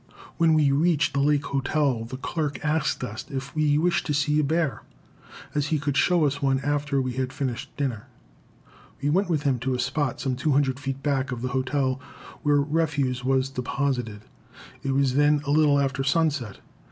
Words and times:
When 0.37 0.55
we 0.55 0.71
reached 0.71 1.13
the 1.13 1.19
Lake 1.19 1.45
Hotel, 1.45 2.05
the 2.05 2.17
clerk 2.17 2.65
asked 2.65 3.03
us 3.03 3.23
if 3.29 3.53
we 3.55 3.77
wished 3.77 4.07
to 4.07 4.15
see 4.15 4.39
a 4.39 4.43
bear, 4.43 4.81
as 5.53 5.67
he 5.67 5.77
could 5.77 5.95
show 5.95 6.25
us 6.25 6.41
one 6.41 6.59
after 6.61 6.99
we 6.99 7.13
had 7.13 7.31
finished 7.31 7.69
dinner. 7.77 8.07
We 8.99 9.11
went 9.11 9.29
with 9.29 9.43
him 9.43 9.59
to 9.59 9.75
a 9.75 9.79
spot 9.79 10.19
some 10.19 10.35
200 10.35 10.79
feet 10.79 11.03
back 11.03 11.31
of 11.31 11.43
the 11.43 11.49
hotel, 11.49 11.99
where 12.41 12.59
refuse 12.61 13.23
was 13.23 13.47
deposited. 13.51 14.21
It 14.81 14.93
was 14.93 15.13
then 15.13 15.43
a 15.45 15.51
little 15.51 15.79
after 15.79 16.03
sunset. 16.03 16.61